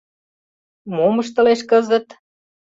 [0.95, 2.07] «Мом ыштылеш кызыт?